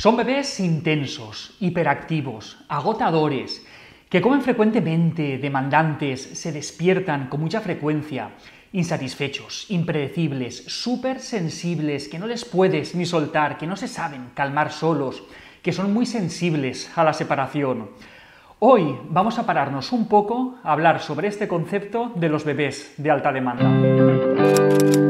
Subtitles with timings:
[0.00, 3.66] Son bebés intensos, hiperactivos, agotadores,
[4.08, 8.30] que comen frecuentemente, demandantes, se despiertan con mucha frecuencia,
[8.72, 14.72] insatisfechos, impredecibles, súper sensibles, que no les puedes ni soltar, que no se saben calmar
[14.72, 15.22] solos,
[15.60, 17.90] que son muy sensibles a la separación.
[18.58, 23.10] Hoy vamos a pararnos un poco a hablar sobre este concepto de los bebés de
[23.10, 25.09] alta demanda.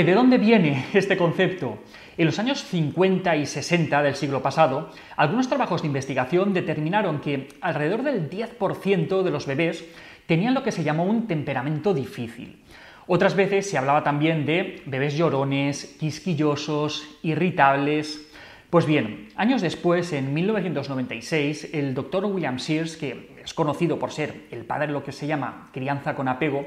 [0.00, 1.80] ¿Que ¿De dónde viene este concepto?
[2.16, 7.48] En los años 50 y 60 del siglo pasado, algunos trabajos de investigación determinaron que
[7.60, 9.84] alrededor del 10% de los bebés
[10.24, 12.62] tenían lo que se llamó un temperamento difícil.
[13.08, 18.26] Otras veces se hablaba también de bebés llorones, quisquillosos, irritables.
[18.70, 24.46] Pues bien, años después, en 1996, el doctor William Sears, que es conocido por ser
[24.50, 26.64] el padre de lo que se llama crianza con apego,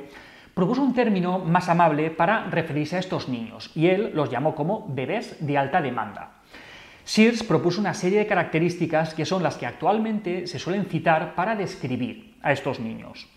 [0.53, 4.85] propuso un término más amable para referirse a estos niños, y él los llamó como
[4.89, 6.31] bebés de alta demanda.
[7.03, 11.55] Sears propuso una serie de características que son las que actualmente se suelen citar para
[11.55, 13.27] describir a estos niños.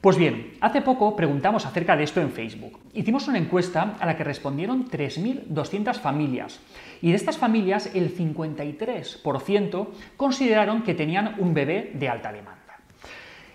[0.00, 2.78] Pues bien, hace poco preguntamos acerca de esto en Facebook.
[2.94, 6.60] Hicimos una encuesta a la que respondieron 3.200 familias
[7.02, 12.59] y de estas familias el 53% consideraron que tenían un bebé de alta demanda.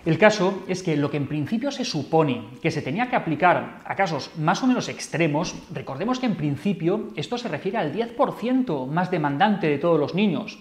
[0.05, 3.79] El caso es que lo que en principio se supone que se tenía que aplicar
[3.83, 8.85] a casos más o menos extremos, recordemos que en principio esto se refiere al 10%
[8.85, 10.59] más demandante de todos los niños,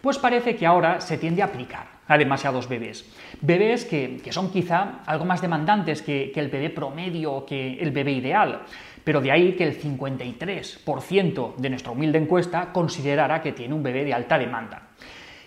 [0.00, 3.04] pues parece que ahora se tiende a aplicar a demasiados bebés.
[3.42, 7.90] Bebés que, son quizá algo más demandantes que, que el bebé promedio o que el
[7.90, 8.62] bebé ideal,
[9.04, 14.04] pero de ahí que el 53% de nuestra humilde encuesta considerara que tiene un bebé
[14.04, 14.88] de alta demanda.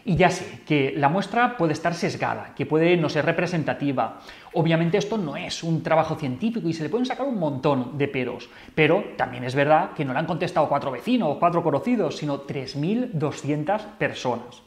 [0.06, 4.20] Y ya sé que la muestra puede estar sesgada, que puede no ser representativa.
[4.54, 8.08] Obviamente esto no es un trabajo científico y se le pueden sacar un montón de
[8.08, 8.50] peros.
[8.74, 12.46] Pero también es verdad que no le han contestado cuatro vecinos o cuatro conocidos, sino
[12.46, 14.64] 3.200 personas.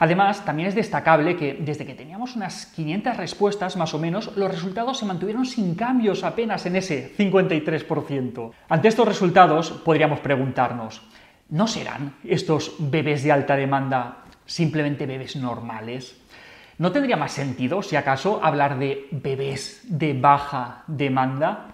[0.00, 4.50] Además, también es destacable que desde que teníamos unas 500 respuestas más o menos, los
[4.50, 8.52] resultados se mantuvieron sin cambios apenas en ese 53%.
[8.68, 11.02] Ante estos resultados podríamos preguntarnos,
[11.48, 16.20] ¿no serán estos bebés de alta demanda simplemente bebés normales?
[16.78, 21.68] ¿No tendría más sentido, si acaso, hablar de bebés de baja demanda?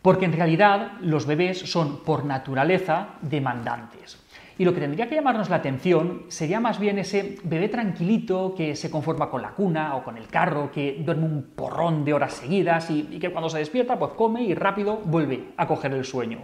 [0.00, 4.22] Porque en realidad los bebés son por naturaleza demandantes.
[4.58, 8.76] Y lo que tendría que llamarnos la atención sería más bien ese bebé tranquilito que
[8.76, 12.34] se conforma con la cuna o con el carro, que duerme un porrón de horas
[12.34, 16.38] seguidas y, que cuando se despierta pues come y rápido vuelve a coger el sueño.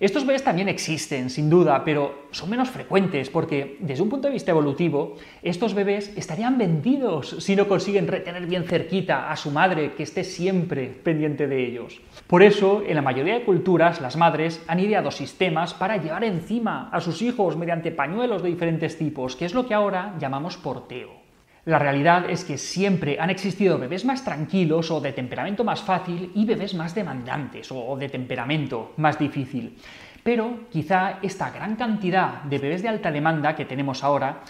[0.00, 4.34] Estos bebés también existen, sin duda, pero son menos frecuentes porque, desde un punto de
[4.34, 9.94] vista evolutivo, estos bebés estarían vendidos si no consiguen retener bien cerquita a su madre,
[9.96, 12.00] que esté siempre pendiente de ellos.
[12.28, 16.90] Por eso, en la mayoría de culturas, las madres han ideado sistemas para llevar encima
[16.92, 21.27] a sus hijos mediante pañuelos de diferentes tipos, que es lo que ahora llamamos porteo.
[21.68, 26.32] La realidad es que siempre han existido bebés más tranquilos o de temperamento más fácil
[26.34, 29.76] y bebés más demandantes o de temperamento más difícil.
[30.22, 34.40] Pero quizá esta gran cantidad de bebés de alta demanda que tenemos ahora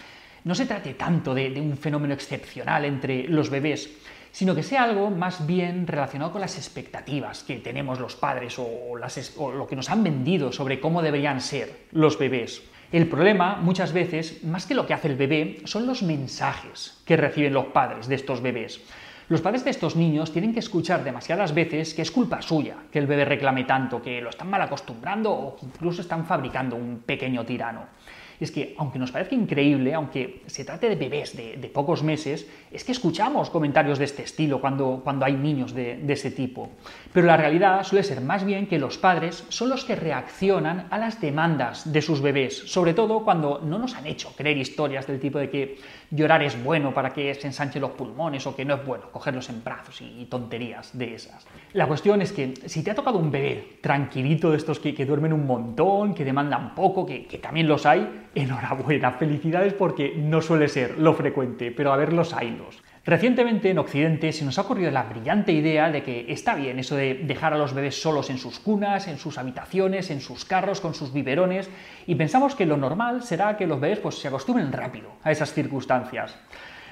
[0.45, 3.91] no se trate tanto de, un fenómeno excepcional entre los bebés,
[4.31, 8.65] sino que sea algo más bien relacionado con las expectativas que tenemos los padres o,
[8.65, 12.62] o lo que nos han vendido sobre cómo deberían ser los bebés.
[12.91, 17.19] El problema, muchas veces, más que lo que hace el bebé, son los mensajes que
[17.19, 18.81] reciben los padres de estos bebés.
[19.28, 22.99] Los padres de estos niños tienen que escuchar demasiadas veces que es culpa suya que
[22.99, 27.03] el bebé reclame tanto, que lo están mal acostumbrando o que incluso están fabricando un
[27.04, 27.84] pequeño tirano
[28.41, 32.84] es que, aunque nos parezca increíble, aunque se trate de bebés de, pocos meses, es
[32.84, 36.71] que escuchamos comentarios de este estilo cuando, cuando hay niños de, de, ese tipo.
[37.12, 40.99] Pero la realidad suele ser más bien que los padres son los que reaccionan a
[40.99, 45.20] las demandas de sus bebés, sobre todo cuando no nos han hecho creer historias del
[45.20, 45.76] tipo de que
[46.10, 49.48] llorar es bueno para que se ensanchen los pulmones o que no es bueno cogerlos
[49.50, 51.46] en brazos y, tonterías de esas.
[51.72, 55.32] La cuestión es que si te ha tocado un bebé tranquilito de estos que, duermen
[55.32, 60.99] un montón, que demandan poco, que, también los hay, enhorabuena, felicidades porque no suele ser
[60.99, 62.82] lo frecuente, pero a ver los haylos.
[63.08, 66.94] Recientemente en Occidente se nos ha ocurrido la brillante idea de que está bien eso
[66.94, 70.82] de dejar a los bebés solos en sus cunas, en sus habitaciones, en sus carros,
[70.82, 71.70] con sus biberones,
[72.06, 75.55] y pensamos que lo normal será que los bebés pues, se acostumbren rápido a esas
[75.55, 76.37] circunstancias.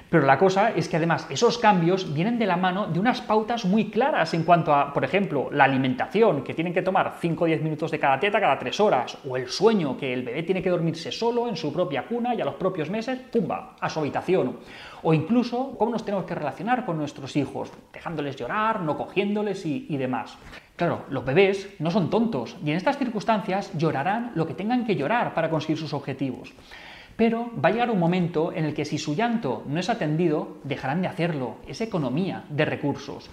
[0.09, 3.65] Pero la cosa es que además esos cambios vienen de la mano de unas pautas
[3.65, 7.47] muy claras en cuanto a, por ejemplo, la alimentación, que tienen que tomar 5 o
[7.47, 10.61] 10 minutos de cada teta cada 3 horas, o el sueño, que el bebé tiene
[10.61, 13.99] que dormirse solo en su propia cuna y a los propios meses, ¡pumba!, a su
[13.99, 14.59] habitación.
[15.03, 19.87] O incluso cómo nos tenemos que relacionar con nuestros hijos, dejándoles llorar, no cogiéndoles y,
[19.89, 20.37] y demás.
[20.77, 24.95] Claro, los bebés no son tontos y en estas circunstancias llorarán lo que tengan que
[24.95, 26.53] llorar para conseguir sus objetivos.
[27.17, 30.57] Pero va a llegar un momento en el que si su llanto no es atendido,
[30.63, 31.57] dejarán de hacerlo.
[31.67, 33.29] Es economía de recursos.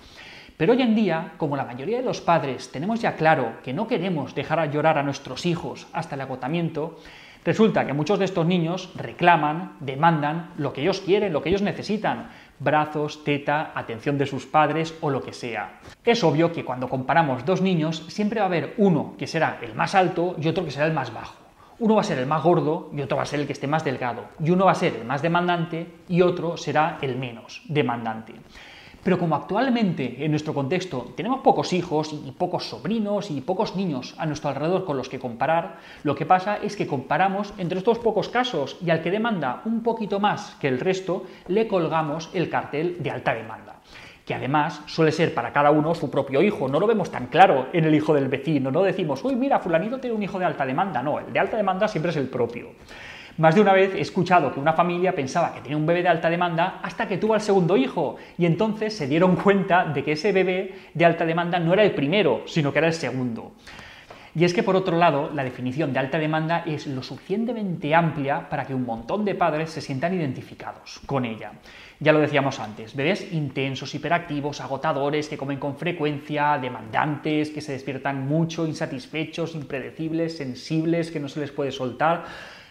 [0.57, 3.87] Pero hoy en día, como la mayoría de los padres tenemos ya claro que no
[3.87, 6.99] queremos dejar a llorar a nuestros hijos hasta el agotamiento,
[7.45, 11.61] resulta que muchos de estos niños reclaman, demandan lo que ellos quieren, lo que ellos
[11.61, 12.31] necesitan,
[12.61, 15.81] brazos, teta, atención de sus padres o lo que sea.
[16.05, 19.75] Es obvio que cuando comparamos dos niños siempre va a haber uno que será el
[19.75, 21.44] más alto y otro que será el más bajo.
[21.81, 23.67] Uno va a ser el más gordo y otro va a ser el que esté
[23.67, 24.27] más delgado.
[24.39, 28.35] Y uno va a ser el más demandante y otro será el menos demandante.
[29.03, 34.15] Pero como actualmente en nuestro contexto tenemos pocos hijos y pocos sobrinos y pocos niños
[34.19, 37.99] a nuestro alrededor con los que comparar, lo que pasa es que comparamos entre estos
[37.99, 42.49] pocos casos y al que demanda un poquito más que el resto le colgamos el
[42.49, 43.75] cartel de alta demanda
[44.25, 46.69] que además suele ser para cada uno su propio hijo.
[46.69, 48.71] No lo vemos tan claro en el hijo del vecino.
[48.71, 51.03] No decimos, uy, mira, fulanito tiene un hijo de alta demanda.
[51.03, 52.71] No, el de alta demanda siempre es el propio.
[53.37, 56.09] Más de una vez he escuchado que una familia pensaba que tenía un bebé de
[56.09, 60.13] alta demanda hasta que tuvo al segundo hijo y entonces se dieron cuenta de que
[60.13, 63.53] ese bebé de alta demanda no era el primero, sino que era el segundo.
[64.37, 68.49] Y es que por otro lado, la definición de alta demanda es lo suficientemente amplia
[68.49, 71.53] para que un montón de padres se sientan identificados con ella.
[72.01, 77.73] Ya lo decíamos antes, bebés intensos, hiperactivos, agotadores, que comen con frecuencia, demandantes, que se
[77.73, 82.25] despiertan mucho, insatisfechos, impredecibles, sensibles, que no se les puede soltar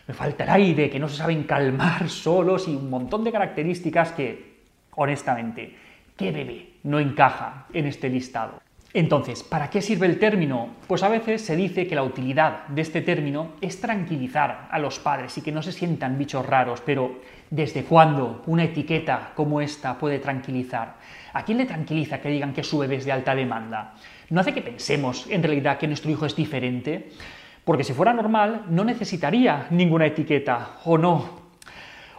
[0.07, 4.12] me falta el aire, que no se saben calmar solos y un montón de características
[4.12, 4.63] que,
[4.95, 5.75] honestamente,
[6.18, 8.62] ¿qué bebé no encaja en este listado?
[8.94, 10.69] Entonces, ¿para qué sirve el término?
[10.88, 15.00] Pues a veces se dice que la utilidad de este término es tranquilizar a los
[15.00, 17.19] padres y que no se sientan bichos raros, pero
[17.50, 20.98] ¿desde cuándo una etiqueta como esta puede tranquilizar?
[21.34, 23.95] ¿A quién le tranquiliza que digan que su bebé es de alta demanda?
[24.30, 27.10] ¿No hace que pensemos en realidad que nuestro hijo es diferente?
[27.63, 31.43] porque si fuera normal no necesitaría ninguna etiqueta, ¿o no?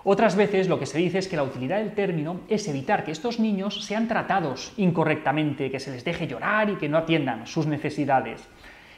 [0.07, 3.11] Otras veces lo que se dice es que la utilidad del término es evitar que
[3.11, 7.67] estos niños sean tratados incorrectamente, que se les deje llorar y que no atiendan sus
[7.67, 8.47] necesidades.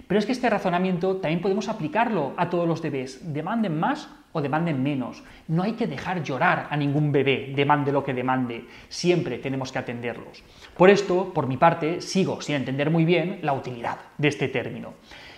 [0.08, 4.42] Pero es que este razonamiento también podemos aplicarlo a todos los bebés, demanden más o
[4.42, 5.22] demanden menos.
[5.46, 9.78] No hay que dejar llorar a ningún bebé, demande lo que demande, siempre tenemos que
[9.78, 10.42] atenderlos.
[10.76, 14.94] Por esto, por mi parte, sigo sin entender muy bien la utilidad de este término.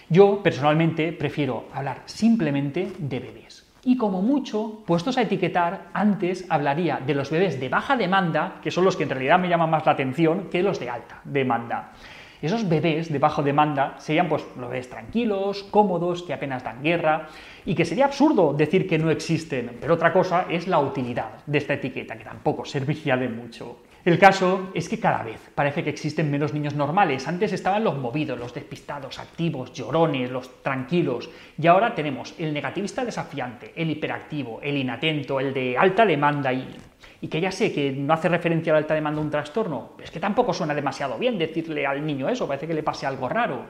[0.09, 3.68] Yo, personalmente, prefiero hablar simplemente de bebés.
[3.84, 8.70] Y como mucho, puestos a etiquetar, antes hablaría de los bebés de baja demanda, que
[8.70, 11.92] son los que en realidad me llaman más la atención, que los de alta demanda.
[12.40, 17.28] Esos bebés de baja demanda serían pues los bebés tranquilos, cómodos, que apenas dan guerra,
[17.64, 21.58] y que sería absurdo decir que no existen, pero otra cosa es la utilidad de
[21.58, 23.78] esta etiqueta, que tampoco serviría de mucho.
[24.05, 27.27] El caso es que cada vez parece que existen menos niños normales.
[27.27, 31.29] Antes estaban los movidos, los despistados, activos, llorones, los tranquilos.
[31.61, 36.77] Y ahora tenemos el negativista desafiante, el hiperactivo, el inatento, el de alta demanda y,
[37.21, 39.93] y que ya sé que no hace referencia a la alta demanda un trastorno.
[40.03, 43.29] Es que tampoco suena demasiado bien decirle al niño eso, parece que le pase algo
[43.29, 43.67] raro.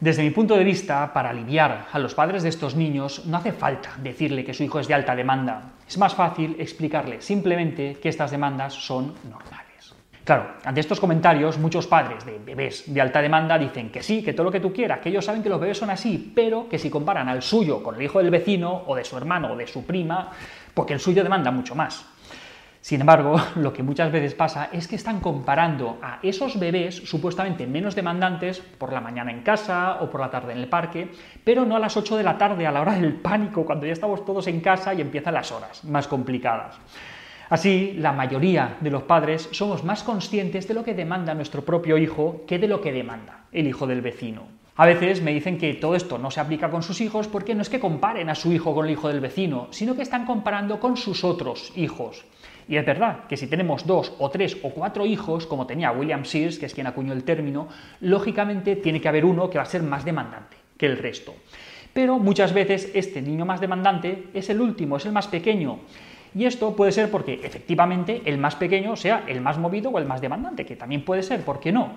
[0.00, 3.52] Desde mi punto de vista, para aliviar a los padres de estos niños, no hace
[3.52, 5.74] falta decirle que su hijo es de alta demanda.
[5.88, 9.62] Es más fácil explicarle simplemente que estas demandas son normales.
[10.24, 14.32] Claro, ante estos comentarios, muchos padres de bebés de alta demanda dicen que sí, que
[14.32, 16.78] todo lo que tú quieras, que ellos saben que los bebés son así, pero que
[16.78, 19.66] si comparan al suyo con el hijo del vecino o de su hermano o de
[19.66, 20.30] su prima,
[20.74, 22.06] porque el suyo demanda mucho más.
[22.82, 27.64] Sin embargo, lo que muchas veces pasa es que están comparando a esos bebés supuestamente
[27.64, 31.08] menos demandantes por la mañana en casa o por la tarde en el parque,
[31.44, 33.92] pero no a las 8 de la tarde, a la hora del pánico, cuando ya
[33.92, 36.76] estamos todos en casa y empiezan las horas más complicadas.
[37.48, 41.98] Así, la mayoría de los padres somos más conscientes de lo que demanda nuestro propio
[41.98, 44.42] hijo que de lo que demanda el hijo del vecino.
[44.74, 47.62] A veces me dicen que todo esto no se aplica con sus hijos porque no
[47.62, 50.80] es que comparen a su hijo con el hijo del vecino, sino que están comparando
[50.80, 52.24] con sus otros hijos.
[52.68, 56.24] Y es verdad que si tenemos dos o tres o cuatro hijos, como tenía William
[56.24, 57.68] Sears, que es quien acuñó el término,
[58.00, 61.34] lógicamente tiene que haber uno que va a ser más demandante que el resto.
[61.92, 65.80] Pero muchas veces este niño más demandante es el último, es el más pequeño.
[66.34, 70.06] Y esto puede ser porque efectivamente el más pequeño sea el más movido o el
[70.06, 71.92] más demandante, que también puede ser, ¿por qué no?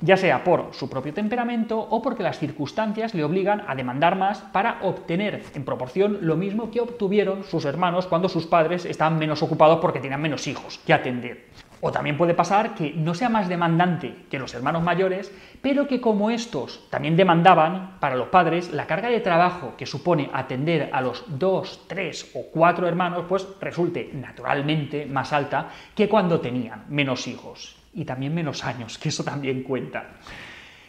[0.00, 4.40] Ya sea por su propio temperamento o porque las circunstancias le obligan a demandar más
[4.52, 9.42] para obtener en proporción lo mismo que obtuvieron sus hermanos cuando sus padres estaban menos
[9.42, 11.46] ocupados porque tenían menos hijos que atender.
[11.80, 16.00] O también puede pasar que no sea más demandante que los hermanos mayores, pero que
[16.00, 21.02] como estos también demandaban para los padres, la carga de trabajo que supone atender a
[21.02, 27.28] los dos, tres o cuatro hermanos, pues resulte naturalmente más alta que cuando tenían menos
[27.28, 30.16] hijos y también menos años, que eso también cuenta.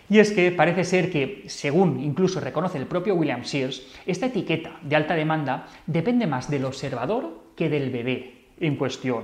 [0.09, 4.77] Y es que parece ser que, según incluso reconoce el propio William Sears, esta etiqueta
[4.81, 9.23] de alta demanda depende más del observador que del bebé en cuestión.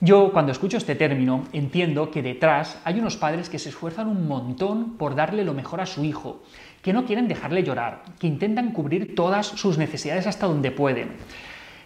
[0.00, 4.28] Yo, cuando escucho este término, entiendo que detrás hay unos padres que se esfuerzan un
[4.28, 6.42] montón por darle lo mejor a su hijo,
[6.82, 11.16] que no quieren dejarle llorar, que intentan cubrir todas sus necesidades hasta donde pueden.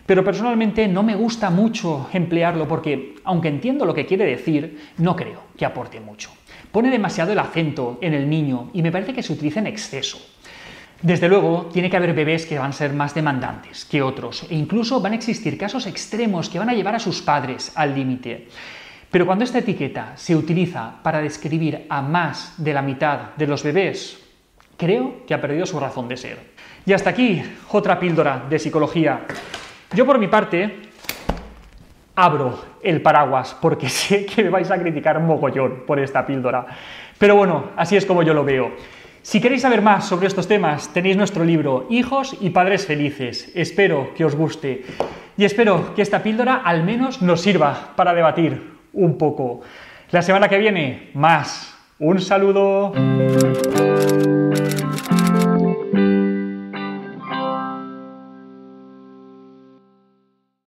[0.07, 5.15] Pero personalmente no me gusta mucho emplearlo porque, aunque entiendo lo que quiere decir, no
[5.15, 6.31] creo que aporte mucho.
[6.73, 10.19] Pone demasiado el acento en el niño y me parece que se utiliza en exceso.
[11.03, 14.55] Desde luego, tiene que haber bebés que van a ser más demandantes que otros, e
[14.55, 18.47] incluso van a existir casos extremos que van a llevar a sus padres al límite.
[19.11, 23.65] Pero cuando esta etiqueta se utiliza para describir a más de la mitad de los
[23.65, 24.17] bebés,
[24.77, 26.39] creo que ha perdido su razón de ser.
[26.87, 29.27] Y hasta aquí otra píldora de psicología.
[29.95, 30.81] Yo por mi parte
[32.15, 36.67] abro el paraguas porque sé que me vais a criticar mogollón por esta píldora.
[37.19, 38.73] Pero bueno, así es como yo lo veo.
[39.23, 43.53] Si queréis saber más sobre estos temas, tenéis nuestro libro Hijos y Padres Felices.
[43.55, 44.85] Espero que os guste
[45.37, 49.61] y espero que esta píldora al menos nos sirva para debatir un poco.
[50.11, 51.75] La semana que viene, más.
[51.99, 52.93] Un saludo.